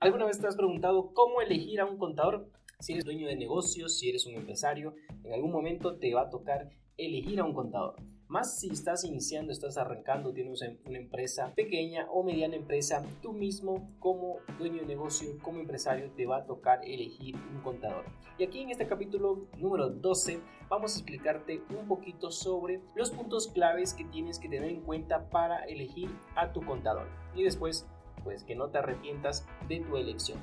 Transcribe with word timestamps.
¿Alguna 0.00 0.26
vez 0.26 0.40
te 0.40 0.46
has 0.46 0.54
preguntado 0.54 1.12
cómo 1.12 1.40
elegir 1.40 1.80
a 1.80 1.84
un 1.84 1.98
contador? 1.98 2.48
Si 2.78 2.92
eres 2.92 3.04
dueño 3.04 3.26
de 3.26 3.34
negocios, 3.34 3.98
si 3.98 4.08
eres 4.08 4.26
un 4.26 4.36
empresario, 4.36 4.94
en 5.24 5.32
algún 5.32 5.50
momento 5.50 5.98
te 5.98 6.14
va 6.14 6.22
a 6.22 6.30
tocar 6.30 6.70
elegir 6.96 7.40
a 7.40 7.44
un 7.44 7.52
contador. 7.52 7.96
Más 8.28 8.60
si 8.60 8.70
estás 8.70 9.02
iniciando, 9.02 9.52
estás 9.52 9.76
arrancando, 9.76 10.32
tienes 10.32 10.62
una 10.86 10.98
empresa 10.98 11.52
pequeña 11.56 12.06
o 12.12 12.22
mediana 12.22 12.54
empresa, 12.54 13.04
tú 13.22 13.32
mismo 13.32 13.90
como 13.98 14.36
dueño 14.60 14.82
de 14.82 14.86
negocio, 14.86 15.36
como 15.42 15.58
empresario, 15.58 16.12
te 16.12 16.26
va 16.26 16.36
a 16.36 16.46
tocar 16.46 16.78
elegir 16.84 17.34
un 17.34 17.60
contador. 17.62 18.04
Y 18.38 18.44
aquí 18.44 18.60
en 18.60 18.70
este 18.70 18.86
capítulo 18.86 19.48
número 19.56 19.88
12 19.88 20.38
vamos 20.68 20.94
a 20.94 20.98
explicarte 21.00 21.60
un 21.76 21.88
poquito 21.88 22.30
sobre 22.30 22.82
los 22.94 23.10
puntos 23.10 23.48
claves 23.48 23.94
que 23.94 24.04
tienes 24.04 24.38
que 24.38 24.48
tener 24.48 24.70
en 24.70 24.82
cuenta 24.82 25.28
para 25.28 25.64
elegir 25.64 26.08
a 26.36 26.52
tu 26.52 26.64
contador. 26.64 27.08
Y 27.34 27.42
después 27.42 27.88
pues 28.28 28.44
que 28.44 28.54
no 28.54 28.68
te 28.68 28.76
arrepientas 28.76 29.46
de 29.68 29.80
tu 29.80 29.96
elección. 29.96 30.38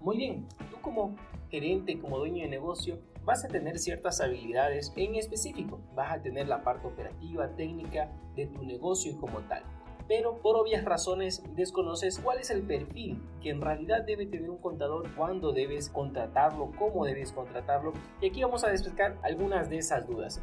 Muy 0.00 0.16
bien, 0.16 0.46
tú 0.70 0.80
como 0.80 1.16
gerente, 1.50 1.98
como 1.98 2.18
dueño 2.18 2.44
de 2.44 2.48
negocio, 2.48 3.00
vas 3.24 3.44
a 3.44 3.48
tener 3.48 3.80
ciertas 3.80 4.20
habilidades 4.20 4.92
en 4.94 5.16
específico. 5.16 5.80
Vas 5.96 6.12
a 6.12 6.22
tener 6.22 6.46
la 6.46 6.62
parte 6.62 6.86
operativa, 6.86 7.48
técnica 7.56 8.12
de 8.36 8.46
tu 8.46 8.62
negocio 8.62 9.18
como 9.18 9.40
tal. 9.40 9.64
Pero 10.06 10.40
por 10.40 10.54
obvias 10.54 10.84
razones 10.84 11.42
desconoces 11.56 12.20
cuál 12.20 12.38
es 12.38 12.50
el 12.50 12.62
perfil 12.62 13.20
que 13.42 13.50
en 13.50 13.60
realidad 13.60 14.04
debe 14.06 14.26
tener 14.26 14.48
un 14.48 14.58
contador, 14.58 15.12
cuándo 15.16 15.50
debes 15.50 15.88
contratarlo, 15.88 16.70
cómo 16.78 17.04
debes 17.04 17.32
contratarlo. 17.32 17.92
Y 18.20 18.28
aquí 18.28 18.40
vamos 18.40 18.62
a 18.62 18.70
despejar 18.70 19.18
algunas 19.24 19.68
de 19.68 19.78
esas 19.78 20.06
dudas. 20.06 20.40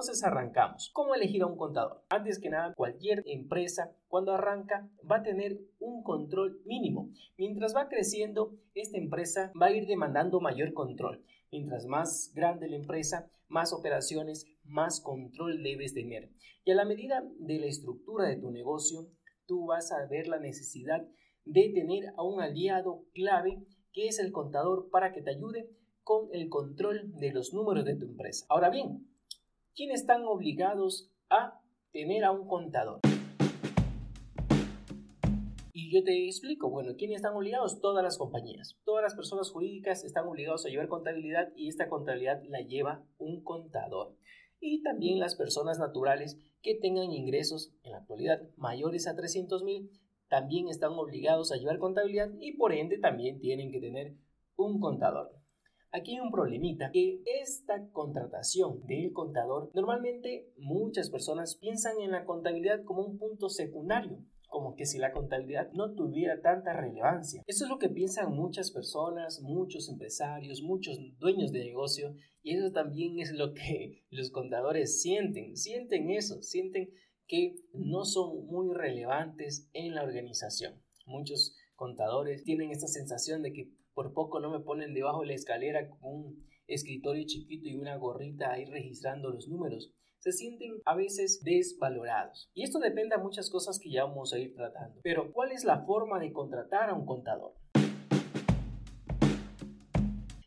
Entonces 0.00 0.24
arrancamos. 0.24 0.88
¿Cómo 0.94 1.14
elegir 1.14 1.42
a 1.42 1.46
un 1.46 1.58
contador? 1.58 2.02
Antes 2.08 2.38
que 2.38 2.48
nada, 2.48 2.72
cualquier 2.72 3.22
empresa 3.26 3.94
cuando 4.08 4.32
arranca 4.32 4.88
va 5.08 5.16
a 5.16 5.22
tener 5.22 5.60
un 5.78 6.02
control 6.02 6.62
mínimo. 6.64 7.10
Mientras 7.36 7.76
va 7.76 7.90
creciendo, 7.90 8.56
esta 8.74 8.96
empresa 8.96 9.52
va 9.60 9.66
a 9.66 9.72
ir 9.72 9.86
demandando 9.86 10.40
mayor 10.40 10.72
control. 10.72 11.22
Mientras 11.52 11.84
más 11.84 12.32
grande 12.34 12.66
la 12.66 12.76
empresa, 12.76 13.30
más 13.48 13.74
operaciones, 13.74 14.46
más 14.64 15.02
control 15.02 15.62
debes 15.62 15.92
tener. 15.92 16.30
Y 16.64 16.70
a 16.70 16.76
la 16.76 16.86
medida 16.86 17.22
de 17.38 17.58
la 17.58 17.66
estructura 17.66 18.26
de 18.26 18.36
tu 18.36 18.50
negocio, 18.50 19.06
tú 19.44 19.66
vas 19.66 19.92
a 19.92 20.06
ver 20.06 20.28
la 20.28 20.38
necesidad 20.38 21.06
de 21.44 21.72
tener 21.74 22.14
a 22.16 22.22
un 22.22 22.40
aliado 22.40 23.04
clave 23.12 23.66
que 23.92 24.06
es 24.06 24.18
el 24.18 24.32
contador 24.32 24.88
para 24.90 25.12
que 25.12 25.20
te 25.20 25.32
ayude 25.32 25.68
con 26.04 26.30
el 26.32 26.48
control 26.48 27.12
de 27.18 27.32
los 27.32 27.52
números 27.52 27.84
de 27.84 27.96
tu 27.96 28.06
empresa. 28.06 28.46
Ahora 28.48 28.70
bien, 28.70 29.09
¿quiénes 29.80 30.02
están 30.02 30.26
obligados 30.26 31.10
a 31.30 31.58
tener 31.90 32.22
a 32.24 32.32
un 32.32 32.46
contador? 32.46 33.00
Y 35.72 35.90
yo 35.90 36.04
te 36.04 36.26
explico, 36.26 36.68
bueno, 36.68 36.96
¿quiénes 36.98 37.16
están 37.16 37.34
obligados? 37.34 37.80
Todas 37.80 38.04
las 38.04 38.18
compañías. 38.18 38.76
Todas 38.84 39.02
las 39.02 39.14
personas 39.14 39.50
jurídicas 39.50 40.04
están 40.04 40.26
obligados 40.26 40.66
a 40.66 40.68
llevar 40.68 40.88
contabilidad 40.88 41.48
y 41.56 41.68
esta 41.68 41.88
contabilidad 41.88 42.42
la 42.46 42.60
lleva 42.60 43.06
un 43.16 43.42
contador. 43.42 44.14
Y 44.60 44.82
también 44.82 45.18
las 45.18 45.34
personas 45.34 45.78
naturales 45.78 46.36
que 46.60 46.74
tengan 46.74 47.10
ingresos 47.10 47.72
en 47.82 47.92
la 47.92 47.98
actualidad 48.00 48.42
mayores 48.58 49.06
a 49.06 49.16
300 49.16 49.64
mil 49.64 49.90
también 50.28 50.68
están 50.68 50.92
obligados 50.92 51.52
a 51.52 51.56
llevar 51.56 51.78
contabilidad 51.78 52.28
y 52.38 52.52
por 52.52 52.74
ende 52.74 52.98
también 52.98 53.40
tienen 53.40 53.72
que 53.72 53.80
tener 53.80 54.12
un 54.56 54.78
contador. 54.78 55.39
Aquí 55.92 56.12
hay 56.12 56.20
un 56.20 56.30
problemita, 56.30 56.90
que 56.92 57.20
esta 57.42 57.90
contratación 57.90 58.86
del 58.86 59.12
contador, 59.12 59.70
normalmente 59.74 60.52
muchas 60.56 61.10
personas 61.10 61.56
piensan 61.56 61.98
en 62.00 62.12
la 62.12 62.24
contabilidad 62.24 62.84
como 62.84 63.04
un 63.04 63.18
punto 63.18 63.48
secundario, 63.48 64.24
como 64.48 64.76
que 64.76 64.86
si 64.86 64.98
la 64.98 65.10
contabilidad 65.10 65.72
no 65.72 65.94
tuviera 65.94 66.40
tanta 66.42 66.74
relevancia. 66.74 67.42
Eso 67.44 67.64
es 67.64 67.70
lo 67.70 67.78
que 67.78 67.88
piensan 67.88 68.32
muchas 68.32 68.70
personas, 68.70 69.40
muchos 69.42 69.88
empresarios, 69.88 70.62
muchos 70.62 70.96
dueños 71.18 71.50
de 71.50 71.64
negocio 71.64 72.14
y 72.42 72.54
eso 72.56 72.70
también 72.70 73.18
es 73.18 73.32
lo 73.32 73.52
que 73.52 74.04
los 74.10 74.30
contadores 74.30 75.02
sienten, 75.02 75.56
sienten 75.56 76.10
eso, 76.10 76.40
sienten 76.40 76.90
que 77.26 77.56
no 77.72 78.04
son 78.04 78.46
muy 78.46 78.72
relevantes 78.74 79.68
en 79.72 79.96
la 79.96 80.04
organización. 80.04 80.80
Muchos 81.04 81.56
contadores 81.74 82.44
tienen 82.44 82.70
esta 82.70 82.86
sensación 82.86 83.42
de 83.42 83.52
que 83.52 83.79
por 84.00 84.14
poco 84.14 84.40
no 84.40 84.50
me 84.50 84.60
ponen 84.60 84.94
debajo 84.94 85.20
de 85.20 85.26
la 85.26 85.34
escalera 85.34 85.86
con 85.90 85.98
un 86.02 86.46
escritorio 86.66 87.22
chiquito 87.26 87.68
y 87.68 87.76
una 87.76 87.98
gorrita 87.98 88.50
ahí 88.50 88.64
registrando 88.64 89.28
los 89.28 89.46
números. 89.46 89.92
Se 90.20 90.32
sienten 90.32 90.80
a 90.86 90.96
veces 90.96 91.42
desvalorados. 91.44 92.50
Y 92.54 92.62
esto 92.62 92.78
depende 92.78 93.14
de 93.14 93.22
muchas 93.22 93.50
cosas 93.50 93.78
que 93.78 93.90
ya 93.90 94.06
vamos 94.06 94.32
a 94.32 94.38
ir 94.38 94.54
tratando. 94.54 95.00
Pero, 95.02 95.34
¿cuál 95.34 95.52
es 95.52 95.64
la 95.64 95.84
forma 95.84 96.18
de 96.18 96.32
contratar 96.32 96.88
a 96.88 96.94
un 96.94 97.04
contador? 97.04 97.52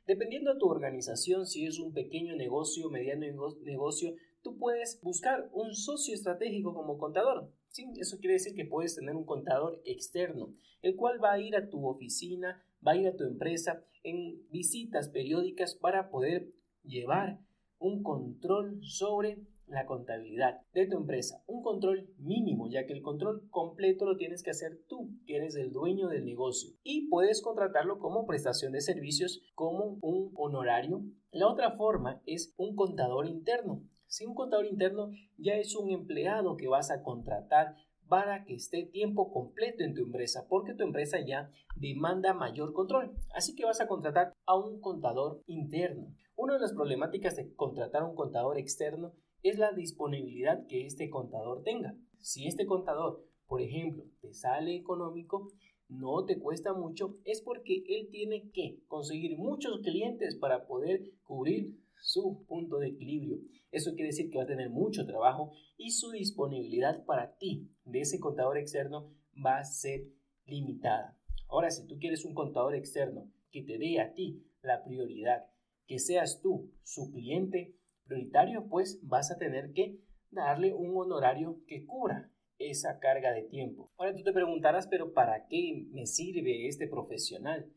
Dependiendo 0.07 0.51
de 0.51 0.59
tu 0.59 0.67
organización, 0.67 1.45
si 1.45 1.67
es 1.67 1.77
un 1.77 1.93
pequeño 1.93 2.35
negocio, 2.35 2.89
mediano 2.89 3.27
negocio, 3.61 4.15
tú 4.41 4.57
puedes 4.57 4.99
buscar 5.03 5.47
un 5.53 5.75
socio 5.75 6.15
estratégico 6.15 6.73
como 6.73 6.97
contador. 6.97 7.51
Sí, 7.69 7.85
eso 7.99 8.17
quiere 8.17 8.33
decir 8.33 8.55
que 8.55 8.65
puedes 8.65 8.95
tener 8.95 9.15
un 9.15 9.25
contador 9.25 9.79
externo, 9.85 10.49
el 10.81 10.95
cual 10.95 11.23
va 11.23 11.33
a 11.33 11.39
ir 11.39 11.55
a 11.55 11.69
tu 11.69 11.87
oficina, 11.87 12.63
va 12.85 12.93
a 12.93 12.97
ir 12.97 13.07
a 13.07 13.15
tu 13.15 13.23
empresa 13.23 13.83
en 14.03 14.47
visitas 14.49 15.09
periódicas 15.09 15.75
para 15.75 16.09
poder 16.09 16.49
llevar 16.83 17.39
un 17.79 18.03
control 18.03 18.79
sobre 18.81 19.39
la 19.67 19.85
contabilidad 19.85 20.61
de 20.73 20.87
tu 20.87 20.97
empresa. 20.97 21.43
Un 21.47 21.63
control 21.63 22.09
mínimo, 22.17 22.69
ya 22.69 22.85
que 22.85 22.93
el 22.93 23.01
control 23.01 23.47
completo 23.49 24.05
lo 24.05 24.17
tienes 24.17 24.43
que 24.43 24.51
hacer 24.51 24.81
tú, 24.87 25.09
que 25.25 25.37
eres 25.37 25.55
el 25.55 25.71
dueño 25.71 26.09
del 26.09 26.25
negocio. 26.25 26.71
Y 26.83 27.07
puedes 27.09 27.41
contratarlo 27.41 27.99
como 27.99 28.25
prestación 28.25 28.73
de 28.73 28.81
servicios, 28.81 29.41
como 29.55 29.97
un 30.01 30.31
honorario. 30.35 31.03
La 31.31 31.47
otra 31.47 31.71
forma 31.71 32.21
es 32.25 32.53
un 32.57 32.75
contador 32.75 33.25
interno. 33.25 33.81
Si 34.05 34.25
un 34.25 34.35
contador 34.35 34.65
interno 34.65 35.11
ya 35.37 35.55
es 35.55 35.75
un 35.75 35.89
empleado 35.89 36.55
que 36.55 36.67
vas 36.67 36.91
a 36.91 37.01
contratar 37.01 37.75
para 38.13 38.45
que 38.45 38.53
esté 38.53 38.83
tiempo 38.83 39.33
completo 39.33 39.83
en 39.83 39.95
tu 39.95 40.03
empresa, 40.03 40.45
porque 40.47 40.75
tu 40.75 40.83
empresa 40.83 41.17
ya 41.25 41.49
demanda 41.75 42.35
mayor 42.35 42.71
control. 42.71 43.11
Así 43.33 43.55
que 43.55 43.65
vas 43.65 43.81
a 43.81 43.87
contratar 43.87 44.33
a 44.45 44.55
un 44.55 44.79
contador 44.81 45.41
interno. 45.47 46.13
Una 46.35 46.53
de 46.53 46.59
las 46.59 46.73
problemáticas 46.73 47.35
de 47.37 47.51
contratar 47.55 48.03
a 48.03 48.05
un 48.05 48.15
contador 48.15 48.59
externo 48.59 49.13
es 49.41 49.57
la 49.57 49.71
disponibilidad 49.71 50.67
que 50.67 50.85
este 50.85 51.09
contador 51.09 51.63
tenga. 51.63 51.95
Si 52.19 52.45
este 52.45 52.67
contador, 52.67 53.25
por 53.47 53.63
ejemplo, 53.63 54.03
te 54.21 54.31
sale 54.31 54.75
económico, 54.75 55.47
no 55.89 56.23
te 56.23 56.37
cuesta 56.37 56.71
mucho, 56.71 57.17
es 57.23 57.41
porque 57.41 57.83
él 57.87 58.09
tiene 58.11 58.51
que 58.51 58.77
conseguir 58.85 59.39
muchos 59.39 59.79
clientes 59.79 60.35
para 60.35 60.67
poder 60.67 61.01
cubrir 61.23 61.79
su 62.03 62.45
punto 62.47 62.79
de 62.79 62.89
equilibrio. 62.89 63.39
Eso 63.71 63.91
quiere 63.93 64.07
decir 64.07 64.29
que 64.29 64.37
va 64.37 64.43
a 64.43 64.47
tener 64.47 64.69
mucho 64.69 65.05
trabajo 65.05 65.53
y 65.77 65.91
su 65.91 66.11
disponibilidad 66.11 67.05
para 67.05 67.37
ti 67.37 67.71
de 67.85 68.01
ese 68.01 68.19
contador 68.19 68.57
externo 68.57 69.13
va 69.43 69.57
a 69.57 69.63
ser 69.63 70.09
limitada. 70.45 71.17
Ahora, 71.47 71.71
si 71.71 71.87
tú 71.87 71.97
quieres 71.99 72.25
un 72.25 72.33
contador 72.33 72.75
externo 72.75 73.31
que 73.51 73.63
te 73.63 73.77
dé 73.77 74.01
a 74.01 74.13
ti 74.13 74.45
la 74.61 74.83
prioridad, 74.83 75.45
que 75.87 75.97
seas 75.97 76.41
tú 76.41 76.73
su 76.83 77.09
cliente 77.09 77.77
prioritario, 78.03 78.67
pues 78.67 78.99
vas 79.03 79.31
a 79.31 79.37
tener 79.37 79.71
que 79.71 79.99
darle 80.29 80.73
un 80.73 80.97
honorario 80.97 81.63
que 81.67 81.85
cubra 81.85 82.29
esa 82.59 82.99
carga 82.99 83.31
de 83.31 83.43
tiempo. 83.43 83.91
Ahora 83.97 84.13
tú 84.13 84.23
te 84.23 84.33
preguntarás, 84.33 84.87
pero 84.87 85.13
¿para 85.13 85.47
qué 85.47 85.87
me 85.91 86.05
sirve 86.05 86.67
este 86.67 86.87
profesional? 86.87 87.71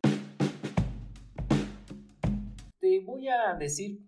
Te 2.80 3.00
voy 3.00 3.28
a 3.28 3.54
decir 3.54 4.05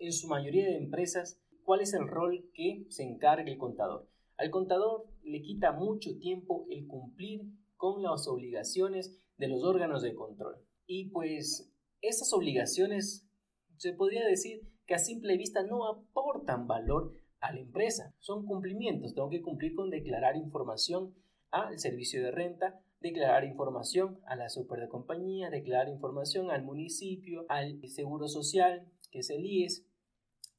en 0.00 0.12
su 0.12 0.26
mayoría 0.26 0.64
de 0.64 0.78
empresas 0.78 1.40
cuál 1.62 1.82
es 1.82 1.94
el 1.94 2.08
rol 2.08 2.50
que 2.54 2.86
se 2.88 3.04
encarga 3.04 3.50
el 3.50 3.58
contador. 3.58 4.08
Al 4.36 4.50
contador 4.50 5.06
le 5.22 5.42
quita 5.42 5.72
mucho 5.72 6.16
tiempo 6.18 6.66
el 6.70 6.86
cumplir 6.86 7.42
con 7.76 8.02
las 8.02 8.26
obligaciones 8.26 9.20
de 9.36 9.48
los 9.48 9.62
órganos 9.62 10.02
de 10.02 10.14
control. 10.14 10.56
Y 10.86 11.10
pues 11.10 11.70
esas 12.00 12.32
obligaciones 12.32 13.28
se 13.76 13.92
podría 13.92 14.26
decir 14.26 14.66
que 14.86 14.94
a 14.94 14.98
simple 14.98 15.36
vista 15.36 15.62
no 15.62 15.86
aportan 15.86 16.66
valor 16.66 17.14
a 17.40 17.52
la 17.52 17.60
empresa. 17.60 18.14
Son 18.18 18.46
cumplimientos. 18.46 19.14
Tengo 19.14 19.28
que 19.28 19.42
cumplir 19.42 19.74
con 19.74 19.90
declarar 19.90 20.36
información 20.36 21.14
al 21.50 21.78
servicio 21.78 22.22
de 22.22 22.30
renta, 22.30 22.80
declarar 23.00 23.44
información 23.44 24.20
a 24.26 24.36
la 24.36 24.48
super 24.48 24.80
de 24.80 24.88
compañía, 24.88 25.50
declarar 25.50 25.88
información 25.88 26.50
al 26.50 26.64
municipio, 26.64 27.44
al 27.48 27.80
seguro 27.88 28.28
social, 28.28 28.86
que 29.10 29.20
es 29.20 29.30
el 29.30 29.44
IES, 29.44 29.86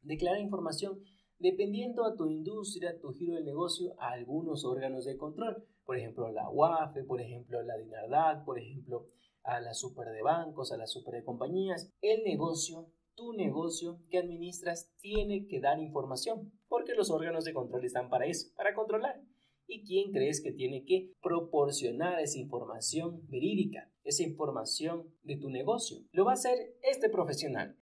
Declara 0.01 0.39
información 0.39 0.99
dependiendo 1.41 2.05
a 2.05 2.15
tu 2.15 2.27
industria, 2.27 2.99
tu 2.99 3.13
giro 3.13 3.35
del 3.35 3.45
negocio, 3.45 3.95
a 3.99 4.11
algunos 4.11 4.63
órganos 4.63 5.05
de 5.05 5.17
control. 5.17 5.65
Por 5.85 5.97
ejemplo, 5.97 6.31
la 6.31 6.49
UAFE, 6.49 7.03
por 7.03 7.19
ejemplo, 7.19 7.61
la 7.63 7.77
DINARDAC, 7.77 8.45
por 8.45 8.59
ejemplo, 8.59 9.07
a 9.43 9.59
la 9.59 9.73
super 9.73 10.07
de 10.09 10.21
bancos, 10.21 10.71
a 10.71 10.77
la 10.77 10.85
super 10.85 11.15
de 11.15 11.23
compañías. 11.23 11.91
El 12.01 12.23
negocio, 12.23 12.91
tu 13.15 13.33
negocio 13.33 13.99
que 14.09 14.19
administras, 14.19 14.91
tiene 14.99 15.47
que 15.47 15.59
dar 15.59 15.79
información, 15.79 16.51
porque 16.67 16.93
los 16.93 17.09
órganos 17.09 17.43
de 17.43 17.53
control 17.53 17.83
están 17.85 18.09
para 18.09 18.27
eso, 18.27 18.53
para 18.55 18.75
controlar. 18.75 19.21
¿Y 19.67 19.83
quién 19.83 20.11
crees 20.11 20.41
que 20.41 20.51
tiene 20.51 20.85
que 20.85 21.13
proporcionar 21.21 22.19
esa 22.19 22.39
información 22.39 23.21
verídica, 23.29 23.89
esa 24.03 24.23
información 24.23 25.11
de 25.23 25.37
tu 25.37 25.49
negocio? 25.49 25.99
Lo 26.11 26.25
va 26.25 26.31
a 26.31 26.35
hacer 26.35 26.75
este 26.83 27.09
profesional. 27.09 27.77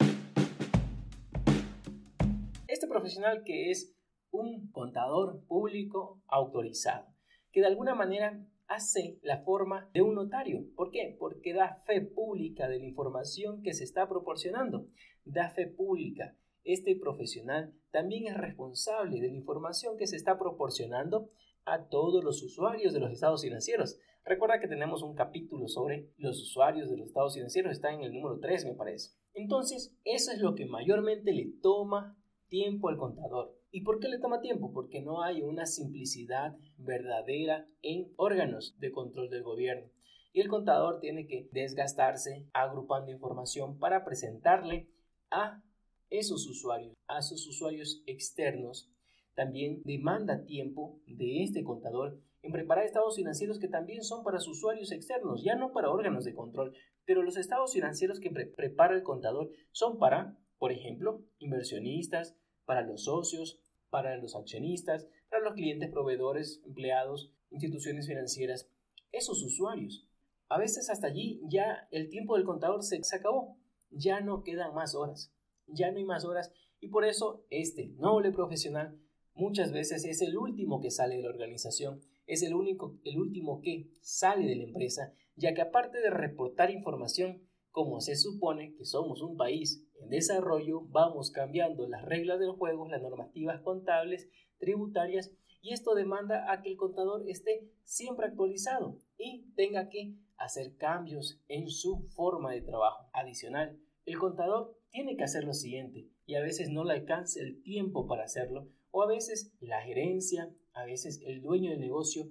Este 2.69 2.87
profesional 2.87 3.45
que 3.45 3.71
es 3.71 3.97
un 4.31 4.71
contador 4.73 5.43
público 5.47 6.21
autorizado, 6.27 7.07
que 7.51 7.61
de 7.61 7.67
alguna 7.67 7.95
manera 7.95 8.47
hace 8.67 9.19
la 9.23 9.39
forma 9.39 9.89
de 9.95 10.03
un 10.03 10.15
notario. 10.15 10.67
¿Por 10.77 10.91
qué? 10.91 11.17
Porque 11.19 11.55
da 11.55 11.73
fe 11.87 12.03
pública 12.03 12.69
de 12.69 12.79
la 12.79 12.85
información 12.85 13.63
que 13.63 13.73
se 13.73 13.85
está 13.85 14.07
proporcionando. 14.07 14.87
Da 15.25 15.49
fe 15.49 15.67
pública. 15.67 16.37
Este 16.63 16.95
profesional 16.95 17.73
también 17.91 18.27
es 18.27 18.37
responsable 18.37 19.19
de 19.19 19.29
la 19.29 19.37
información 19.37 19.97
que 19.97 20.07
se 20.07 20.17
está 20.17 20.39
proporcionando 20.39 21.31
a 21.65 21.89
todos 21.89 22.23
los 22.23 22.43
usuarios 22.43 22.93
de 22.93 23.01
los 23.01 23.13
estados 23.13 23.41
financieros. 23.41 23.99
Recuerda 24.27 24.61
que 24.61 24.69
tenemos 24.69 25.03
un 25.03 25.15
capítulo 25.15 25.69
sobre 25.69 26.11
los 26.19 26.39
usuarios 26.43 26.91
de 26.91 26.99
los 26.99 27.07
estados 27.07 27.33
financieros, 27.33 27.73
está 27.73 27.95
en 27.95 28.03
el 28.03 28.13
número 28.13 28.39
3 28.39 28.67
me 28.67 28.75
parece. 28.75 29.13
Entonces, 29.33 29.97
eso 30.05 30.33
es 30.33 30.41
lo 30.41 30.55
que 30.55 30.67
mayormente 30.67 31.33
le 31.33 31.51
toma 31.63 32.18
tiempo 32.49 32.89
al 32.89 32.97
contador. 32.97 33.55
¿Y 33.71 33.83
por 33.83 34.01
qué 34.01 34.09
le 34.09 34.19
toma 34.19 34.41
tiempo? 34.41 34.73
Porque 34.73 35.03
no 35.03 35.23
hay 35.23 35.43
una 35.43 35.67
simplicidad 35.67 36.57
verdadera 36.79 37.67
en 37.83 38.13
órganos 38.17 38.77
de 38.79 38.91
control 38.91 39.31
del 39.31 39.43
gobierno. 39.43 39.91
Y 40.33 40.41
el 40.41 40.49
contador 40.49 41.01
tiene 41.01 41.27
que 41.27 41.49
desgastarse 41.53 42.49
agrupando 42.53 43.11
información 43.11 43.79
para 43.79 44.05
presentarle 44.05 44.89
a 45.31 45.63
esos 46.11 46.47
usuarios, 46.47 46.95
a 47.07 47.23
sus 47.23 47.47
usuarios 47.47 48.03
externos. 48.07 48.91
También 49.35 49.83
demanda 49.85 50.45
tiempo 50.45 51.01
de 51.07 51.43
este 51.43 51.63
contador 51.63 52.21
en 52.43 52.53
preparar 52.53 52.85
estados 52.85 53.17
financieros 53.17 53.59
que 53.59 53.69
también 53.69 54.03
son 54.03 54.23
para 54.23 54.39
sus 54.39 54.59
usuarios 54.59 54.93
externos, 54.93 55.43
ya 55.43 55.57
no 55.57 55.73
para 55.73 55.91
órganos 55.91 56.25
de 56.25 56.35
control, 56.35 56.73
pero 57.05 57.23
los 57.23 57.37
estados 57.37 57.73
financieros 57.73 58.21
que 58.21 58.31
prepara 58.31 58.95
el 58.95 59.03
contador 59.03 59.51
son 59.73 59.99
para, 59.99 60.39
por 60.59 60.73
ejemplo, 60.73 61.25
inversionistas, 61.39 62.37
para 62.65 62.83
los 62.83 63.05
socios, 63.05 63.59
para 63.91 64.17
los 64.17 64.37
accionistas, 64.37 65.09
para 65.31 65.43
los 65.43 65.55
clientes, 65.55 65.91
proveedores, 65.91 66.61
empleados, 66.67 67.33
instituciones 67.51 68.07
financieras, 68.07 68.69
esos 69.13 69.43
usuarios. 69.43 70.07
A 70.49 70.59
veces 70.59 70.91
hasta 70.91 71.07
allí 71.07 71.41
ya 71.49 71.89
el 71.91 72.09
tiempo 72.09 72.37
del 72.37 72.45
contador 72.45 72.83
se, 72.83 73.03
se 73.03 73.17
acabó, 73.17 73.57
ya 73.91 74.21
no 74.21 74.43
quedan 74.43 74.75
más 74.75 74.95
horas, 74.95 75.33
ya 75.67 75.91
no 75.91 75.99
hay 75.99 76.05
más 76.05 76.25
horas. 76.25 76.53
Y 76.81 76.89
por 76.89 77.05
eso 77.05 77.45
este 77.51 77.89
noble 77.99 78.33
profesional 78.33 78.99
muchas 79.35 79.73
veces 79.73 80.05
es 80.05 80.21
el 80.23 80.37
último 80.37 80.81
que 80.81 80.91
sale 80.91 81.17
de 81.17 81.23
la 81.23 81.31
organización, 81.31 82.01
es 82.27 82.43
el 82.43 82.55
único, 82.55 82.99
el 83.05 83.19
último 83.19 83.61
que 83.63 83.91
sale 84.03 84.47
de 84.47 84.57
la 84.57 84.65
empresa, 84.65 85.15
ya 85.37 85.55
que 85.55 85.63
aparte 85.63 86.01
de 86.01 86.11
reportar 86.11 86.71
información, 86.71 87.43
como 87.71 88.01
se 88.01 88.17
supone 88.17 88.75
que 88.75 88.85
somos 88.85 89.23
un 89.23 89.37
país 89.37 89.85
en 90.01 90.11
desarrollo, 90.11 90.83
vamos 90.89 91.31
cambiando 91.31 91.89
las 91.89 92.05
reglas 92.05 92.39
del 92.39 92.53
juego, 92.53 92.89
las 92.89 93.03
normativas 93.03 93.61
contables, 93.61 94.29
tributarias, 94.59 95.31
y 95.61 95.73
esto 95.73 95.95
demanda 95.95 96.53
a 96.53 96.63
que 96.63 96.71
el 96.71 96.77
contador 96.77 97.29
esté 97.29 97.69
siempre 97.83 98.27
actualizado 98.27 98.97
y 99.17 99.51
tenga 99.57 99.89
que 99.89 100.15
hacer 100.37 100.77
cambios 100.77 101.41
en 101.49 101.69
su 101.69 102.09
forma 102.11 102.53
de 102.53 102.63
trabajo. 102.63 103.09
Adicional, 103.13 103.79
el 104.07 104.19
contador 104.19 104.79
tiene 104.91 105.17
que 105.17 105.25
hacer 105.25 105.45
lo 105.45 105.53
siguiente 105.53 106.09
y 106.27 106.37
a 106.37 106.41
veces 106.41 106.71
no 106.71 106.85
le 106.85 106.95
alcanza 106.95 107.41
el 107.41 107.63
tiempo 107.63 108.07
para 108.07 108.25
hacerlo 108.25 108.69
o 108.91 109.03
a 109.03 109.07
veces 109.07 109.53
la 109.61 109.83
gerencia, 109.83 110.51
a 110.73 110.85
veces 110.85 111.21
el 111.27 111.43
dueño 111.43 111.71
del 111.71 111.81
negocio 111.81 112.29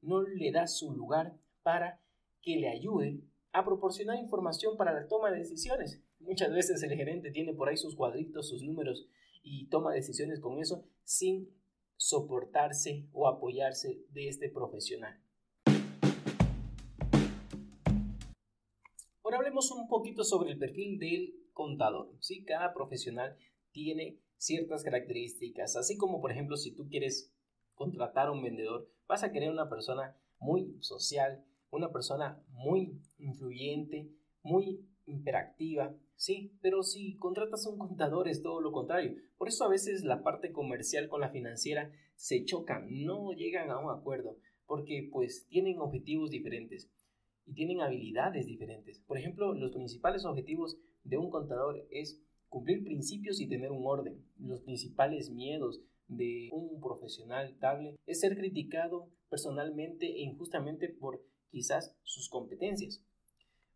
no 0.00 0.22
le 0.22 0.50
da 0.50 0.66
su 0.66 0.92
lugar 0.92 1.36
para 1.62 2.00
que 2.40 2.56
le 2.56 2.68
ayude 2.68 3.20
a 3.52 3.64
proporcionar 3.64 4.18
información 4.18 4.76
para 4.76 4.92
la 4.92 5.06
toma 5.06 5.30
de 5.30 5.38
decisiones. 5.38 6.02
Muchas 6.20 6.52
veces 6.52 6.82
el 6.82 6.96
gerente 6.96 7.30
tiene 7.30 7.52
por 7.52 7.68
ahí 7.68 7.76
sus 7.76 7.94
cuadritos, 7.94 8.48
sus 8.48 8.62
números 8.62 9.06
y 9.42 9.68
toma 9.68 9.92
decisiones 9.92 10.40
con 10.40 10.58
eso 10.58 10.84
sin 11.04 11.50
soportarse 11.96 13.06
o 13.12 13.28
apoyarse 13.28 14.00
de 14.10 14.28
este 14.28 14.48
profesional. 14.48 15.20
Ahora 19.22 19.36
hablemos 19.38 19.70
un 19.70 19.86
poquito 19.86 20.24
sobre 20.24 20.52
el 20.52 20.58
perfil 20.58 20.98
del 20.98 21.34
contador. 21.52 22.10
¿sí? 22.20 22.44
Cada 22.44 22.72
profesional 22.72 23.36
tiene 23.70 24.18
ciertas 24.36 24.82
características, 24.82 25.76
así 25.76 25.96
como 25.96 26.20
por 26.20 26.32
ejemplo 26.32 26.56
si 26.56 26.74
tú 26.74 26.88
quieres 26.88 27.32
contratar 27.74 28.28
a 28.28 28.32
un 28.32 28.42
vendedor, 28.42 28.90
vas 29.06 29.22
a 29.22 29.30
querer 29.30 29.50
una 29.50 29.68
persona 29.68 30.16
muy 30.38 30.76
social, 30.80 31.44
una 31.72 31.90
persona 31.90 32.40
muy 32.50 33.00
influyente, 33.18 34.08
muy 34.42 34.86
interactiva, 35.06 35.96
sí, 36.14 36.52
pero 36.60 36.82
si 36.82 37.16
contratas 37.16 37.66
a 37.66 37.70
un 37.70 37.78
contador 37.78 38.28
es 38.28 38.42
todo 38.42 38.60
lo 38.60 38.70
contrario. 38.70 39.16
Por 39.38 39.48
eso 39.48 39.64
a 39.64 39.68
veces 39.68 40.04
la 40.04 40.22
parte 40.22 40.52
comercial 40.52 41.08
con 41.08 41.20
la 41.20 41.30
financiera 41.30 41.90
se 42.14 42.44
chocan, 42.44 42.86
no 43.04 43.32
llegan 43.32 43.70
a 43.70 43.78
un 43.78 43.90
acuerdo, 43.90 44.36
porque 44.66 45.08
pues 45.10 45.46
tienen 45.48 45.80
objetivos 45.80 46.30
diferentes 46.30 46.90
y 47.46 47.54
tienen 47.54 47.80
habilidades 47.80 48.46
diferentes. 48.46 49.00
Por 49.00 49.18
ejemplo, 49.18 49.54
los 49.54 49.72
principales 49.72 50.24
objetivos 50.24 50.78
de 51.02 51.16
un 51.16 51.30
contador 51.30 51.84
es 51.90 52.22
cumplir 52.48 52.84
principios 52.84 53.40
y 53.40 53.48
tener 53.48 53.72
un 53.72 53.86
orden. 53.86 54.22
Los 54.38 54.60
principales 54.60 55.30
miedos 55.30 55.80
de 56.06 56.50
un 56.52 56.80
profesional 56.80 57.56
table 57.58 57.96
es 58.06 58.20
ser 58.20 58.36
criticado 58.36 59.08
personalmente 59.30 60.06
e 60.06 60.20
injustamente 60.20 60.90
por 60.90 61.24
quizás 61.52 61.94
sus 62.02 62.28
competencias. 62.28 63.04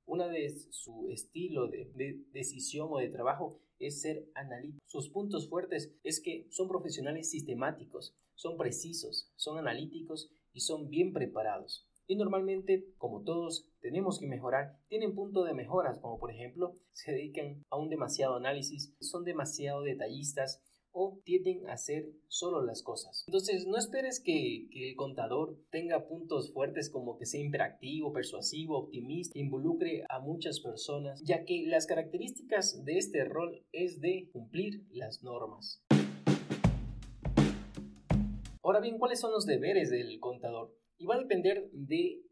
Una 0.06 0.26
de 0.28 0.50
su 0.70 1.08
estilo 1.10 1.68
de, 1.68 2.24
decisión 2.32 2.88
o 2.90 2.98
de 2.98 3.10
trabajo 3.10 3.60
es 3.78 4.00
ser 4.00 4.28
analítico. 4.34 4.82
Sus 4.86 5.10
puntos 5.10 5.48
fuertes 5.48 5.92
es 6.02 6.20
que 6.20 6.46
son 6.50 6.68
profesionales 6.68 7.30
sistemáticos, 7.30 8.16
son 8.34 8.56
precisos, 8.56 9.30
son 9.36 9.58
analíticos 9.58 10.30
y 10.52 10.60
son 10.60 10.88
bien 10.88 11.12
preparados. 11.12 11.86
Y 12.08 12.14
normalmente, 12.14 12.94
como 12.98 13.22
todos 13.22 13.68
tenemos 13.80 14.20
que 14.20 14.28
mejorar, 14.28 14.78
tienen 14.88 15.14
punto 15.14 15.44
de 15.44 15.54
mejoras, 15.54 15.98
como 15.98 16.18
por 16.18 16.30
ejemplo, 16.30 16.76
se 16.92 17.12
dedican 17.12 17.64
a 17.68 17.76
un 17.76 17.90
demasiado 17.90 18.36
análisis, 18.36 18.94
son 19.00 19.24
demasiado 19.24 19.82
detallistas, 19.82 20.62
o 20.98 21.20
tienden 21.24 21.68
a 21.68 21.74
hacer 21.74 22.10
solo 22.26 22.64
las 22.64 22.82
cosas. 22.82 23.24
Entonces, 23.28 23.66
no 23.66 23.76
esperes 23.76 24.18
que, 24.18 24.66
el 24.72 24.96
contador 24.96 25.58
tenga 25.70 26.08
puntos 26.08 26.54
fuertes 26.54 26.88
como 26.88 27.18
que 27.18 27.26
sea 27.26 27.42
interactivo, 27.42 28.14
persuasivo, 28.14 28.78
optimista, 28.78 29.38
involucre 29.38 30.04
a 30.08 30.20
muchas 30.20 30.60
personas, 30.60 31.22
ya 31.22 31.44
que 31.44 31.66
las 31.66 31.86
características 31.86 32.82
de 32.86 32.96
este 32.96 33.26
rol 33.26 33.62
es 33.72 34.00
de 34.00 34.30
cumplir 34.32 34.86
las 34.90 35.22
normas. 35.22 35.84
Ahora 38.62 38.80
bien, 38.80 38.96
¿cuáles 38.98 39.20
son 39.20 39.32
los 39.32 39.44
deberes 39.44 39.90
del 39.90 40.18
contador? 40.18 40.74
Y 40.96 41.04
va 41.04 41.16
a 41.16 41.18
depender 41.18 41.68
de 41.72 42.22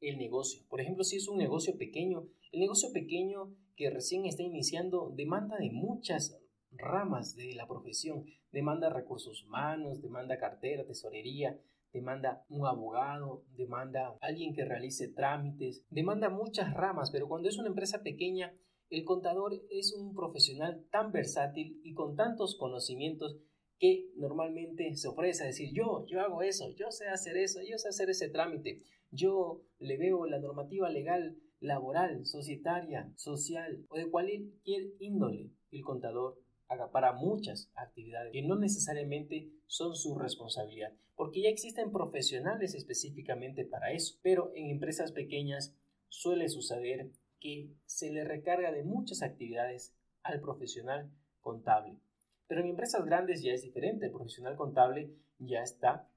el 0.00 0.18
negocio. 0.18 0.62
Por 0.68 0.80
ejemplo, 0.80 1.02
si 1.02 1.16
es 1.16 1.26
un 1.26 1.36
negocio 1.36 1.76
pequeño, 1.76 2.28
el 2.52 2.60
negocio 2.60 2.92
pequeño 2.92 3.56
que 3.74 3.90
recién 3.90 4.24
está 4.24 4.44
iniciando 4.44 5.12
demanda 5.16 5.56
de 5.58 5.70
muchas 5.72 6.38
ramas 6.76 7.36
de 7.36 7.54
la 7.54 7.66
profesión. 7.66 8.24
Demanda 8.52 8.90
recursos 8.90 9.44
humanos, 9.44 10.02
demanda 10.02 10.38
cartera, 10.38 10.84
tesorería, 10.86 11.58
demanda 11.92 12.44
un 12.48 12.66
abogado, 12.66 13.44
demanda 13.56 14.18
alguien 14.20 14.52
que 14.52 14.64
realice 14.64 15.08
trámites, 15.08 15.84
demanda 15.90 16.28
muchas 16.28 16.74
ramas, 16.74 17.10
pero 17.10 17.28
cuando 17.28 17.48
es 17.48 17.58
una 17.58 17.68
empresa 17.68 18.02
pequeña, 18.02 18.52
el 18.90 19.04
contador 19.04 19.54
es 19.70 19.94
un 19.94 20.14
profesional 20.14 20.84
tan 20.90 21.12
versátil 21.12 21.80
y 21.82 21.94
con 21.94 22.16
tantos 22.16 22.56
conocimientos 22.56 23.38
que 23.78 24.10
normalmente 24.16 24.94
se 24.96 25.08
ofrece 25.08 25.42
a 25.42 25.46
decir 25.46 25.70
yo, 25.72 26.04
yo 26.06 26.20
hago 26.20 26.42
eso, 26.42 26.70
yo 26.76 26.90
sé 26.90 27.08
hacer 27.08 27.36
eso, 27.36 27.60
yo 27.62 27.78
sé 27.78 27.88
hacer 27.88 28.10
ese 28.10 28.28
trámite, 28.28 28.82
yo 29.10 29.62
le 29.78 29.96
veo 29.96 30.26
la 30.26 30.38
normativa 30.38 30.90
legal, 30.90 31.36
laboral, 31.60 32.26
societaria, 32.26 33.12
social 33.16 33.84
o 33.88 33.96
de 33.96 34.10
cualquier 34.10 34.92
índole. 34.98 35.50
El 35.70 35.82
contador 35.82 36.38
para 36.92 37.12
muchas 37.12 37.70
actividades 37.74 38.32
que 38.32 38.42
no 38.42 38.56
necesariamente 38.56 39.50
son 39.66 39.94
su 39.94 40.18
responsabilidad, 40.18 40.92
porque 41.14 41.42
ya 41.42 41.48
existen 41.48 41.92
profesionales 41.92 42.74
específicamente 42.74 43.64
para 43.64 43.92
eso, 43.92 44.18
pero 44.22 44.52
en 44.54 44.70
empresas 44.70 45.12
pequeñas 45.12 45.74
suele 46.08 46.48
suceder 46.48 47.10
que 47.40 47.70
se 47.86 48.10
le 48.10 48.24
recarga 48.24 48.72
de 48.72 48.84
muchas 48.84 49.22
actividades 49.22 49.94
al 50.22 50.40
profesional 50.40 51.10
contable. 51.40 51.98
Pero 52.46 52.62
en 52.62 52.68
empresas 52.68 53.04
grandes 53.04 53.42
ya 53.42 53.52
es 53.52 53.62
diferente, 53.62 54.06
el 54.06 54.12
profesional 54.12 54.56
contable 54.56 55.14
ya 55.38 55.62
está 55.62 56.08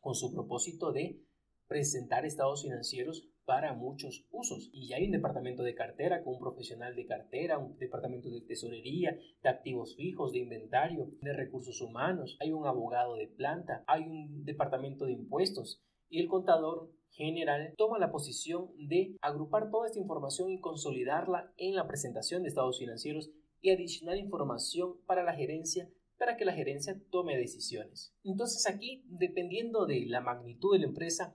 con 0.00 0.14
su 0.14 0.32
propósito 0.32 0.92
de 0.92 1.20
presentar 1.68 2.24
estados 2.24 2.62
financieros 2.62 3.28
para 3.44 3.74
muchos 3.74 4.26
usos. 4.30 4.70
Y 4.72 4.88
ya 4.88 4.96
hay 4.96 5.06
un 5.06 5.12
departamento 5.12 5.62
de 5.62 5.74
cartera 5.74 6.22
con 6.22 6.34
un 6.34 6.40
profesional 6.40 6.94
de 6.94 7.06
cartera, 7.06 7.58
un 7.58 7.78
departamento 7.78 8.30
de 8.30 8.40
tesorería, 8.40 9.18
de 9.42 9.48
activos 9.48 9.96
fijos, 9.96 10.32
de 10.32 10.40
inventario, 10.40 11.10
de 11.20 11.32
recursos 11.32 11.80
humanos, 11.80 12.36
hay 12.40 12.52
un 12.52 12.66
abogado 12.66 13.16
de 13.16 13.26
planta, 13.26 13.84
hay 13.86 14.02
un 14.02 14.44
departamento 14.44 15.06
de 15.06 15.12
impuestos 15.12 15.82
y 16.08 16.20
el 16.20 16.28
contador 16.28 16.90
general 17.10 17.74
toma 17.76 17.98
la 17.98 18.10
posición 18.10 18.70
de 18.76 19.16
agrupar 19.20 19.70
toda 19.70 19.86
esta 19.86 20.00
información 20.00 20.50
y 20.50 20.60
consolidarla 20.60 21.52
en 21.56 21.74
la 21.74 21.86
presentación 21.86 22.42
de 22.42 22.48
estados 22.48 22.78
financieros 22.78 23.30
y 23.60 23.70
adicionar 23.70 24.16
información 24.16 24.96
para 25.06 25.22
la 25.22 25.34
gerencia 25.34 25.88
para 26.18 26.36
que 26.36 26.44
la 26.44 26.52
gerencia 26.52 27.00
tome 27.10 27.36
decisiones. 27.36 28.14
Entonces 28.22 28.68
aquí, 28.68 29.04
dependiendo 29.08 29.86
de 29.86 30.06
la 30.06 30.20
magnitud 30.20 30.72
de 30.72 30.80
la 30.80 30.86
empresa, 30.86 31.34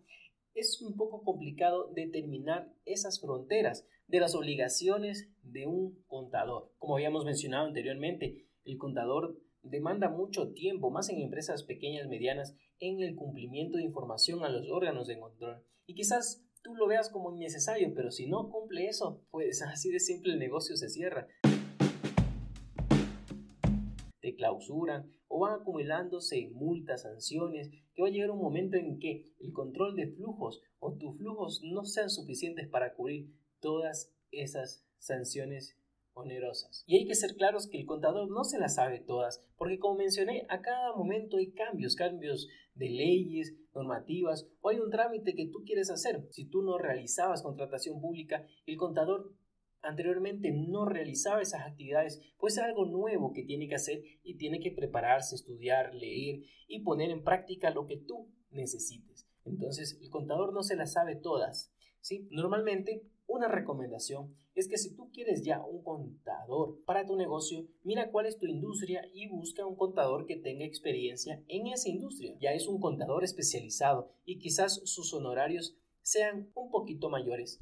es 0.60 0.82
un 0.82 0.96
poco 0.98 1.24
complicado 1.24 1.92
determinar 1.94 2.72
esas 2.86 3.22
fronteras 3.22 3.88
de 4.08 4.20
las 4.20 4.36
obligaciones 4.36 5.30
de 5.44 5.66
un 5.68 6.04
contador. 6.08 6.74
Como 6.78 6.96
habíamos 6.96 7.26
mencionado 7.26 7.68
anteriormente, 7.68 8.46
el 8.66 8.78
contador 8.78 9.40
demanda 9.64 10.10
mucho 10.10 10.52
tiempo, 10.54 10.92
más 10.92 11.10
en 11.10 11.22
empresas 11.22 11.64
pequeñas, 11.64 12.08
medianas, 12.08 12.56
en 12.80 13.02
el 13.02 13.16
cumplimiento 13.16 13.78
de 13.78 13.84
información 13.84 14.44
a 14.44 14.50
los 14.50 14.70
órganos 14.70 15.08
de 15.08 15.20
control. 15.20 15.64
Y 15.86 15.96
quizás 15.96 16.46
tú 16.62 16.76
lo 16.76 16.88
veas 16.88 17.10
como 17.10 17.32
innecesario, 17.32 17.94
pero 17.96 18.12
si 18.12 18.28
no 18.28 18.50
cumple 18.50 18.88
eso, 18.88 19.24
pues 19.32 19.62
así 19.68 19.92
de 19.92 20.00
simple 20.00 20.34
el 20.34 20.40
negocio 20.40 20.76
se 20.76 20.90
cierra. 20.90 21.28
Clausuran 24.40 25.12
o 25.28 25.40
van 25.40 25.60
acumulándose 25.60 26.50
multas, 26.54 27.02
sanciones, 27.02 27.70
que 27.94 28.02
va 28.02 28.08
a 28.08 28.12
llegar 28.12 28.32
un 28.32 28.42
momento 28.42 28.78
en 28.78 28.98
que 28.98 29.26
el 29.42 29.52
control 29.52 29.98
de 29.98 30.08
flujos 30.08 30.62
o 30.80 30.94
tus 30.94 31.18
flujos 31.18 31.62
no 31.62 31.84
sean 31.84 32.10
suficientes 32.10 32.70
para 32.70 32.94
cubrir 32.94 33.30
todas 33.60 34.14
esas 34.32 34.88
sanciones 34.98 35.78
onerosas. 36.14 36.86
Y 36.88 36.96
hay 36.96 37.06
que 37.06 37.16
ser 37.16 37.36
claros 37.36 37.68
que 37.68 37.80
el 37.80 37.86
contador 37.86 38.32
no 38.32 38.46
se 38.46 38.60
las 38.60 38.76
sabe 38.76 39.02
todas, 39.02 39.46
porque 39.58 39.78
como 39.78 39.98
mencioné, 39.98 40.46
a 40.48 40.62
cada 40.62 40.96
momento 40.96 41.36
hay 41.36 41.52
cambios, 41.52 41.98
cambios 41.98 42.48
de 42.76 42.90
leyes, 42.90 43.56
normativas, 43.76 44.48
o 44.62 44.70
hay 44.70 44.80
un 44.80 44.90
trámite 44.90 45.36
que 45.36 45.48
tú 45.48 45.64
quieres 45.66 45.90
hacer. 45.90 46.28
Si 46.32 46.46
tú 46.46 46.62
no 46.62 46.78
realizabas 46.78 47.44
contratación 47.44 48.00
pública, 48.00 48.46
el 48.66 48.78
contador 48.78 49.34
anteriormente 49.82 50.52
no 50.52 50.86
realizaba 50.86 51.42
esas 51.42 51.62
actividades, 51.62 52.22
pues 52.38 52.58
es 52.58 52.64
algo 52.64 52.86
nuevo 52.86 53.34
que 53.34 53.44
tiene 53.44 53.68
que 53.68 53.76
hacer 53.76 54.04
y 54.24 54.36
tiene 54.36 54.60
que 54.60 54.72
prepararse, 54.72 55.36
estudiar, 55.36 55.94
leer 55.94 56.42
y 56.68 56.82
poner 56.82 57.10
en 57.12 57.24
práctica 57.24 57.70
lo 57.72 57.86
que 57.86 57.98
tú 57.98 58.30
necesites. 58.52 59.28
Entonces, 59.46 59.98
el 60.02 60.10
contador 60.10 60.54
no 60.54 60.64
se 60.64 60.76
las 60.76 60.94
sabe 60.94 61.16
todas. 61.16 61.74
¿sí? 62.02 62.28
Normalmente, 62.32 63.04
una 63.28 63.48
recomendación 63.48 64.36
es 64.56 64.68
que 64.68 64.78
si 64.78 64.96
tú 64.96 65.10
quieres 65.12 65.44
ya 65.44 65.64
un 65.64 65.84
contador 65.84 66.84
para 66.86 67.06
tu 67.06 67.16
negocio, 67.16 67.68
mira 67.84 68.12
cuál 68.12 68.26
es 68.26 68.38
tu 68.38 68.46
industria 68.46 69.02
y 69.14 69.28
busca 69.28 69.66
un 69.66 69.76
contador 69.76 70.26
que 70.26 70.36
tenga 70.36 70.66
experiencia 70.66 71.42
en 71.48 71.68
esa 71.68 71.90
industria. 71.90 72.36
Ya 72.40 72.52
es 72.52 72.68
un 72.68 72.80
contador 72.80 73.24
especializado 73.24 74.12
y 74.26 74.40
quizás 74.40 74.82
sus 74.84 75.14
honorarios 75.14 75.78
sean 76.02 76.50
un 76.56 76.72
poquito 76.72 77.10
mayores. 77.10 77.60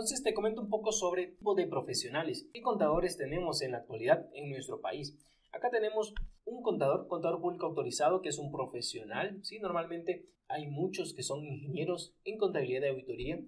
Entonces 0.00 0.22
te 0.22 0.32
comento 0.32 0.62
un 0.62 0.70
poco 0.70 0.92
sobre 0.92 1.26
tipo 1.26 1.54
de 1.54 1.66
profesionales. 1.66 2.48
¿Qué 2.54 2.62
contadores 2.62 3.18
tenemos 3.18 3.60
en 3.60 3.72
la 3.72 3.78
actualidad 3.80 4.30
en 4.32 4.48
nuestro 4.48 4.80
país? 4.80 5.14
Acá 5.52 5.68
tenemos 5.68 6.14
un 6.46 6.62
contador, 6.62 7.06
contador 7.06 7.42
público 7.42 7.66
autorizado, 7.66 8.22
que 8.22 8.30
es 8.30 8.38
un 8.38 8.50
profesional. 8.50 9.38
¿sí? 9.42 9.58
Normalmente 9.58 10.24
hay 10.48 10.68
muchos 10.68 11.12
que 11.12 11.22
son 11.22 11.44
ingenieros 11.44 12.14
en 12.24 12.38
contabilidad 12.38 12.80
de 12.80 12.88
auditoría. 12.88 13.40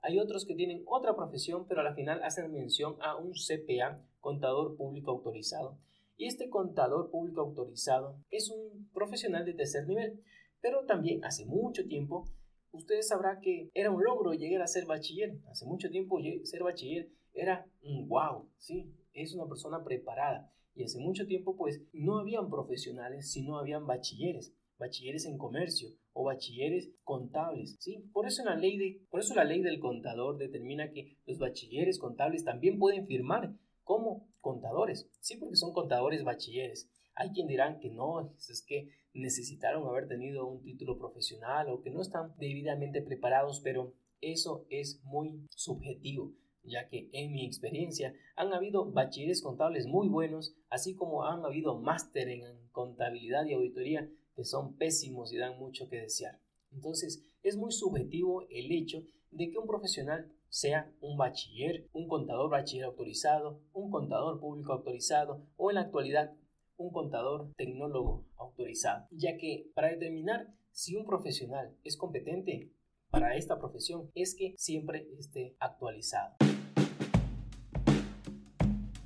Hay 0.00 0.20
otros 0.20 0.46
que 0.46 0.54
tienen 0.54 0.84
otra 0.86 1.16
profesión, 1.16 1.66
pero 1.66 1.80
a 1.80 1.84
la 1.84 1.96
final 1.96 2.22
hacen 2.22 2.52
mención 2.52 2.94
a 3.00 3.16
un 3.16 3.32
CPA, 3.32 4.00
contador 4.20 4.76
público 4.76 5.10
autorizado. 5.10 5.76
Y 6.16 6.26
este 6.26 6.50
contador 6.50 7.10
público 7.10 7.40
autorizado 7.40 8.14
es 8.30 8.48
un 8.48 8.88
profesional 8.94 9.44
de 9.44 9.54
tercer 9.54 9.88
nivel, 9.88 10.22
pero 10.60 10.86
también 10.86 11.24
hace 11.24 11.46
mucho 11.46 11.88
tiempo 11.88 12.28
ustedes 12.72 13.08
sabrán 13.08 13.40
que 13.40 13.70
era 13.74 13.90
un 13.90 14.02
logro 14.02 14.32
llegar 14.32 14.62
a 14.62 14.66
ser 14.66 14.86
bachiller. 14.86 15.38
Hace 15.50 15.66
mucho 15.66 15.90
tiempo 15.90 16.18
ser 16.44 16.62
bachiller 16.62 17.10
era 17.34 17.66
un 17.82 18.08
wow, 18.08 18.48
¿sí? 18.58 18.92
Es 19.12 19.34
una 19.34 19.46
persona 19.46 19.82
preparada. 19.84 20.52
Y 20.74 20.84
hace 20.84 20.98
mucho 20.98 21.26
tiempo 21.26 21.56
pues 21.56 21.82
no 21.92 22.18
habían 22.18 22.48
profesionales, 22.48 23.30
sino 23.30 23.58
habían 23.58 23.86
bachilleres, 23.86 24.54
bachilleres 24.78 25.26
en 25.26 25.36
comercio 25.36 25.90
o 26.12 26.24
bachilleres 26.24 26.90
contables, 27.04 27.76
¿sí? 27.80 28.08
Por 28.12 28.26
eso, 28.26 28.44
la 28.44 28.56
ley 28.56 28.76
de, 28.76 29.02
por 29.10 29.20
eso 29.20 29.34
la 29.34 29.44
ley 29.44 29.62
del 29.62 29.80
contador 29.80 30.38
determina 30.38 30.90
que 30.90 31.18
los 31.26 31.38
bachilleres 31.38 31.98
contables 31.98 32.44
también 32.44 32.78
pueden 32.78 33.06
firmar 33.06 33.54
como 33.84 34.28
contadores, 34.40 35.08
sí, 35.20 35.36
porque 35.36 35.56
son 35.56 35.72
contadores 35.72 36.24
bachilleres. 36.24 36.88
Hay 37.20 37.32
quien 37.32 37.48
dirán 37.48 37.80
que 37.80 37.90
no, 37.90 38.32
es 38.38 38.64
que 38.66 38.88
necesitaron 39.12 39.86
haber 39.86 40.08
tenido 40.08 40.46
un 40.46 40.62
título 40.62 40.98
profesional 40.98 41.68
o 41.68 41.82
que 41.82 41.90
no 41.90 42.00
están 42.00 42.34
debidamente 42.38 43.02
preparados, 43.02 43.60
pero 43.60 43.92
eso 44.22 44.64
es 44.70 45.02
muy 45.04 45.44
subjetivo, 45.50 46.32
ya 46.62 46.88
que 46.88 47.10
en 47.12 47.32
mi 47.32 47.44
experiencia 47.44 48.14
han 48.36 48.54
habido 48.54 48.90
bachilleres 48.90 49.42
contables 49.42 49.86
muy 49.86 50.08
buenos, 50.08 50.54
así 50.70 50.94
como 50.94 51.26
han 51.26 51.44
habido 51.44 51.78
máster 51.78 52.30
en 52.30 52.70
contabilidad 52.72 53.44
y 53.44 53.52
auditoría 53.52 54.08
que 54.34 54.46
son 54.46 54.78
pésimos 54.78 55.30
y 55.30 55.36
dan 55.36 55.58
mucho 55.58 55.90
que 55.90 56.00
desear. 56.00 56.40
Entonces, 56.72 57.22
es 57.42 57.54
muy 57.58 57.72
subjetivo 57.72 58.46
el 58.48 58.72
hecho 58.72 59.02
de 59.30 59.50
que 59.50 59.58
un 59.58 59.66
profesional 59.66 60.32
sea 60.48 60.90
un 61.02 61.18
bachiller, 61.18 61.86
un 61.92 62.08
contador 62.08 62.48
bachiller 62.48 62.86
autorizado, 62.86 63.60
un 63.74 63.90
contador 63.90 64.40
público 64.40 64.72
autorizado 64.72 65.46
o 65.58 65.70
en 65.70 65.74
la 65.74 65.82
actualidad 65.82 66.34
un 66.80 66.90
contador 66.92 67.52
tecnólogo 67.56 68.24
autorizado, 68.36 69.06
ya 69.10 69.36
que 69.36 69.70
para 69.74 69.90
determinar 69.90 70.48
si 70.72 70.96
un 70.96 71.04
profesional 71.04 71.76
es 71.84 71.98
competente 71.98 72.72
para 73.10 73.36
esta 73.36 73.58
profesión 73.58 74.10
es 74.14 74.34
que 74.34 74.54
siempre 74.56 75.06
esté 75.18 75.56
actualizado. 75.60 76.36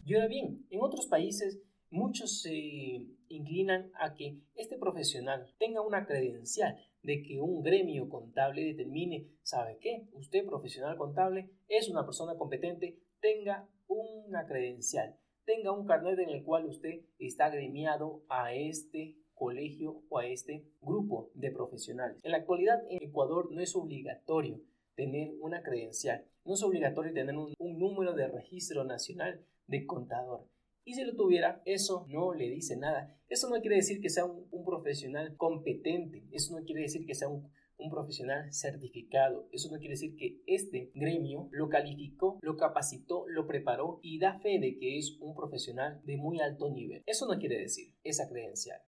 Y 0.06 0.14
ahora 0.14 0.28
bien, 0.28 0.64
en 0.70 0.82
otros 0.82 1.06
países 1.06 1.58
muchos 1.90 2.42
se 2.42 3.08
inclinan 3.28 3.90
a 3.98 4.14
que 4.14 4.38
este 4.54 4.78
profesional 4.78 5.52
tenga 5.58 5.80
una 5.80 6.06
credencial 6.06 6.76
de 7.02 7.22
que 7.22 7.40
un 7.40 7.62
gremio 7.62 8.08
contable 8.08 8.62
determine, 8.62 9.26
¿sabe 9.42 9.78
qué? 9.80 10.06
Usted 10.12 10.46
profesional 10.46 10.96
contable 10.96 11.50
es 11.68 11.88
una 11.88 12.04
persona 12.04 12.36
competente, 12.36 13.00
tenga 13.20 13.68
una 13.88 14.46
credencial 14.46 15.18
tenga 15.44 15.72
un 15.72 15.86
carnet 15.86 16.18
en 16.18 16.30
el 16.30 16.44
cual 16.44 16.66
usted 16.66 17.00
está 17.18 17.46
agremiado 17.46 18.22
a 18.28 18.54
este 18.54 19.16
colegio 19.34 20.02
o 20.08 20.18
a 20.18 20.26
este 20.26 20.64
grupo 20.80 21.30
de 21.34 21.50
profesionales. 21.50 22.18
En 22.22 22.32
la 22.32 22.38
actualidad 22.38 22.82
en 22.88 23.02
Ecuador 23.02 23.50
no 23.52 23.60
es 23.60 23.74
obligatorio 23.76 24.60
tener 24.94 25.32
una 25.40 25.62
credencial, 25.62 26.24
no 26.44 26.54
es 26.54 26.62
obligatorio 26.62 27.12
tener 27.12 27.36
un, 27.36 27.54
número 27.58 28.14
de 28.14 28.28
registro 28.28 28.84
nacional 28.84 29.44
de 29.66 29.84
contador. 29.84 30.46
Y 30.84 30.94
si 30.94 31.04
lo 31.04 31.16
tuviera, 31.16 31.62
eso 31.64 32.06
no 32.08 32.34
le 32.34 32.48
dice 32.48 32.76
nada. 32.76 33.16
Eso 33.28 33.48
no 33.48 33.60
quiere 33.60 33.76
decir 33.76 34.00
que 34.00 34.10
sea 34.10 34.26
un 34.26 34.64
profesional 34.64 35.36
competente, 35.36 36.24
eso 36.30 36.58
no 36.58 36.64
quiere 36.64 36.82
decir 36.82 37.06
que 37.06 37.14
sea 37.14 37.28
un 37.28 37.50
un 37.78 37.90
profesional 37.90 38.52
certificado. 38.52 39.48
Eso 39.52 39.70
no 39.70 39.78
quiere 39.78 39.94
decir 39.94 40.16
que 40.16 40.42
este 40.46 40.90
gremio 40.94 41.48
lo 41.50 41.68
calificó, 41.68 42.38
lo 42.42 42.56
capacitó, 42.56 43.24
lo 43.28 43.46
preparó 43.46 44.00
y 44.02 44.18
da 44.18 44.38
fe 44.38 44.58
de 44.58 44.78
que 44.78 44.98
es 44.98 45.16
un 45.20 45.34
profesional 45.34 46.00
de 46.04 46.16
muy 46.16 46.40
alto 46.40 46.70
nivel. 46.70 47.02
Eso 47.06 47.26
no 47.26 47.38
quiere 47.38 47.58
decir 47.58 47.94
esa 48.04 48.28
credencial. 48.28 48.80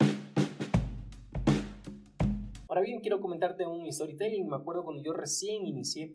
Ahora 2.67 2.81
bien, 2.81 2.99
quiero 2.99 3.21
comentarte 3.21 3.65
un 3.65 3.91
storytelling. 3.91 4.47
Me 4.47 4.57
acuerdo 4.57 4.83
cuando 4.83 5.03
yo 5.03 5.13
recién 5.13 5.65
inicié 5.65 6.13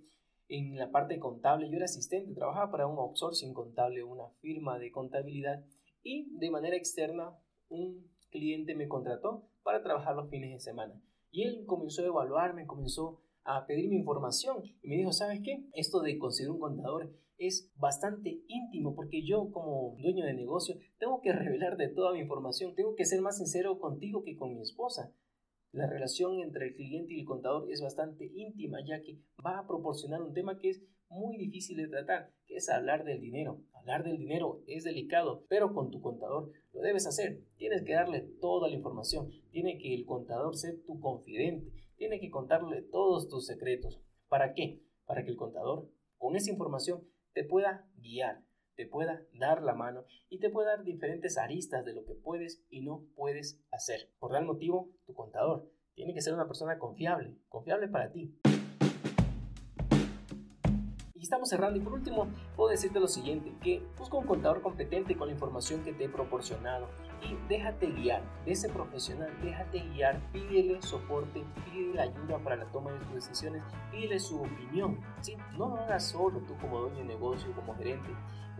en 0.49 0.77
la 0.77 0.91
parte 0.91 1.19
contable, 1.19 1.71
yo 1.71 1.77
era 1.77 1.85
asistente, 1.85 2.35
trabajaba 2.35 2.71
para 2.73 2.87
un 2.87 2.99
outsourcing 2.99 3.55
contable, 3.55 4.03
una 4.03 4.29
firma 4.41 4.79
de 4.79 4.91
contabilidad 4.91 5.65
y 6.03 6.29
de 6.39 6.50
manera 6.50 6.77
externa 6.77 7.39
un 7.69 8.11
cliente 8.31 8.75
me 8.75 8.89
contrató 8.89 9.49
para 9.62 9.83
trabajar 9.83 10.17
los 10.17 10.29
fines 10.29 10.53
de 10.53 10.61
semana. 10.61 11.00
Y 11.30 11.44
él 11.44 11.64
comenzó 11.66 12.02
a 12.02 12.06
evaluarme, 12.06 12.66
comenzó 12.66 13.20
a 13.44 13.66
pedirme 13.66 13.96
información 13.96 14.62
y 14.82 14.88
me 14.88 14.96
dijo, 14.96 15.12
¿sabes 15.12 15.40
qué? 15.42 15.64
Esto 15.72 16.00
de 16.00 16.18
conseguir 16.18 16.50
un 16.50 16.60
contador 16.60 17.12
es 17.38 17.72
bastante 17.76 18.42
íntimo 18.49 18.94
porque 18.94 19.25
yo 19.26 19.50
como 19.50 19.96
dueño 19.99 20.26
de 20.26 20.34
negocio 20.34 20.76
tengo 20.99 21.20
que 21.22 21.32
revelarte 21.32 21.88
toda 21.88 22.12
mi 22.12 22.20
información, 22.20 22.75
tengo 22.75 22.94
que 22.94 23.06
ser 23.06 23.22
más 23.22 23.38
sincero 23.38 23.78
contigo 23.78 24.22
que 24.22 24.37
con 24.37 24.54
mi 24.54 24.60
esposa. 24.60 25.14
La 25.73 25.87
relación 25.87 26.41
entre 26.41 26.67
el 26.67 26.75
cliente 26.75 27.15
y 27.15 27.21
el 27.21 27.27
contador 27.27 27.71
es 27.71 27.81
bastante 27.81 28.29
íntima 28.35 28.79
ya 28.85 29.03
que 29.03 29.21
va 29.45 29.59
a 29.59 29.67
proporcionar 29.69 30.21
un 30.21 30.35
tema 30.35 30.59
que 30.59 30.71
es 30.71 30.83
muy 31.09 31.37
difícil 31.37 31.77
de 31.77 31.87
tratar, 31.87 32.33
que 32.47 32.57
es 32.57 32.69
hablar 32.69 33.05
del 33.05 33.21
dinero. 33.21 33.62
Hablar 33.73 34.03
del 34.03 34.19
dinero 34.19 34.62
es 34.67 34.83
delicado, 34.83 35.45
pero 35.49 35.73
con 35.73 35.91
tu 35.91 36.00
contador 36.00 36.50
lo 36.73 36.81
debes 36.81 37.07
hacer. 37.07 37.45
Tienes 37.57 37.83
que 37.83 37.95
darle 37.95 38.21
toda 38.41 38.69
la 38.69 38.75
información. 38.75 39.31
Tiene 39.50 39.79
que 39.79 39.95
el 39.95 40.07
contador 40.07 40.57
ser 40.57 40.83
tu 40.85 40.99
confidente. 40.99 41.73
Tiene 41.97 42.19
que 42.19 42.31
contarle 42.31 42.83
todos 42.83 43.29
tus 43.29 43.47
secretos. 43.47 44.00
¿Para 44.29 44.55
qué? 44.55 44.83
Para 45.05 45.25
que 45.25 45.31
el 45.31 45.37
contador, 45.37 45.89
con 46.19 46.35
esa 46.35 46.50
información, 46.50 47.05
te 47.33 47.45
pueda 47.45 47.89
guiar, 47.97 48.43
te 48.77 48.87
pueda 48.87 49.23
dar 49.35 49.62
la 49.62 49.75
mano 49.75 50.05
y 50.29 50.39
te 50.39 50.50
pueda 50.50 50.77
dar 50.77 50.85
diferentes 50.85 51.39
aristas 51.39 51.85
de 51.85 51.93
lo 51.93 52.05
que 52.05 52.15
puedes 52.15 52.62
y 52.71 52.83
no 52.83 53.05
puedes 53.15 53.61
hacer. 53.71 54.11
Por 54.19 54.33
tal 54.33 54.45
motivo, 54.45 54.91
tu 55.07 55.15
contador 55.15 55.71
tiene 55.95 56.15
que 56.15 56.23
ser 56.23 56.35
una 56.35 56.47
persona 56.47 56.79
confiable, 56.79 57.37
confiable 57.49 57.89
para 57.89 58.11
ti. 58.11 58.35
Y 61.15 61.25
estamos 61.25 61.50
cerrando. 61.50 61.79
Y 61.79 61.83
por 61.83 61.93
último, 61.93 62.29
puedo 62.57 62.71
decirte 62.71 62.99
lo 62.99 63.07
siguiente, 63.07 63.53
que 63.62 63.83
busca 63.99 64.17
un 64.17 64.27
contador 64.27 64.62
competente 64.62 65.15
con 65.15 65.29
la 65.29 65.35
información 65.35 65.85
que 65.85 65.93
te 65.93 66.05
he 66.05 66.09
proporcionado 66.09 66.89
y 67.23 67.37
déjate 67.49 67.89
guiar 67.89 68.23
de 68.47 68.53
ese 68.53 68.71
profesional, 68.71 69.31
déjate 69.43 69.81
guiar, 69.81 70.19
pídele 70.33 70.81
soporte, 70.81 71.45
pídele 71.67 72.00
ayuda 72.00 72.39
para 72.39 72.57
la 72.57 72.65
toma 72.73 72.93
de 72.93 73.00
tus 73.00 73.15
decisiones, 73.17 73.62
pídele 73.91 74.19
su 74.19 74.41
opinión. 74.41 74.99
¿sí? 75.21 75.37
No 75.59 75.69
lo 75.69 75.77
hagas 75.77 76.07
solo 76.09 76.41
tú 76.41 76.57
como 76.57 76.81
dueño 76.81 76.97
de 76.97 77.05
negocio, 77.05 77.53
como 77.55 77.75
gerente. 77.77 78.09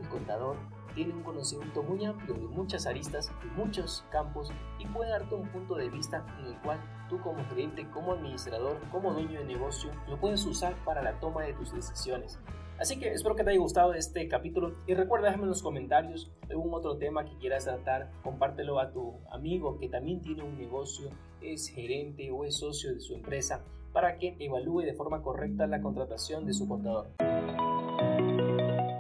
El 0.01 0.09
contador 0.09 0.57
tiene 0.95 1.15
un 1.15 1.23
conocimiento 1.23 1.83
muy 1.83 2.05
amplio 2.05 2.35
de 2.35 2.47
muchas 2.49 2.87
aristas, 2.87 3.31
de 3.43 3.51
muchos 3.51 4.05
campos 4.11 4.51
y 4.79 4.87
puede 4.87 5.11
darte 5.11 5.35
un 5.35 5.49
punto 5.49 5.77
de 5.77 5.89
vista 5.89 6.25
en 6.41 6.47
el 6.47 6.61
cual 6.63 6.81
tú 7.09 7.21
como 7.21 7.45
gerente, 7.47 7.89
como 7.91 8.13
administrador, 8.13 8.79
como 8.91 9.13
dueño 9.13 9.41
de 9.41 9.45
negocio, 9.45 9.91
lo 10.09 10.19
puedes 10.19 10.45
usar 10.47 10.75
para 10.85 11.03
la 11.03 11.19
toma 11.21 11.43
de 11.43 11.55
tus 11.55 11.73
decisiones. 11.73 12.39
Así 12.79 12.99
que 12.99 13.13
espero 13.13 13.37
que 13.37 13.45
te 13.45 13.51
haya 13.51 13.61
gustado 13.61 13.93
este 13.93 14.27
capítulo 14.27 14.75
y 14.87 14.95
recuerda 14.95 15.27
déjame 15.27 15.43
en 15.45 15.51
los 15.51 15.63
comentarios 15.63 16.31
algún 16.49 16.73
otro 16.73 16.97
tema 16.97 17.27
que 17.27 17.37
quieras 17.37 17.65
tratar, 17.65 18.11
compártelo 18.23 18.81
a 18.81 18.91
tu 18.91 19.19
amigo 19.31 19.79
que 19.79 19.91
también 19.91 20.23
tiene 20.23 20.43
un 20.43 20.57
negocio, 20.57 21.11
es 21.43 21.69
gerente 21.69 22.31
o 22.31 22.45
es 22.45 22.57
socio 22.57 22.95
de 22.95 23.01
su 23.01 23.15
empresa 23.15 23.63
para 23.93 24.17
que 24.17 24.35
evalúe 24.39 24.81
de 24.81 24.95
forma 24.95 25.21
correcta 25.23 25.67
la 25.67 25.83
contratación 25.83 26.47
de 26.47 26.55
su 26.55 26.67
contador. 26.67 27.09